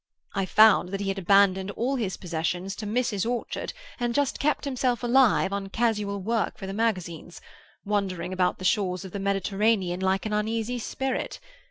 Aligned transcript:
I 0.33 0.47
found 0.47 0.89
that 0.89 0.99
he 0.99 1.09
had 1.09 1.19
abandoned 1.19 1.69
all 1.69 1.95
his 1.95 2.17
possessions 2.17 2.75
to 2.77 2.87
Mrs. 2.87 3.23
Orchard, 3.29 3.71
and 3.99 4.15
just 4.15 4.39
kept 4.39 4.65
himself 4.65 5.03
alive 5.03 5.53
on 5.53 5.69
casual 5.69 6.19
work 6.23 6.57
for 6.57 6.65
the 6.65 6.73
magazines, 6.73 7.39
wandering 7.85 8.33
about 8.33 8.57
the 8.57 8.65
shores 8.65 9.05
of 9.05 9.11
the 9.11 9.19
Mediterranean 9.19 9.99
like 9.99 10.25
an 10.25 10.33
uneasy 10.33 10.79
spirit. 10.79 11.39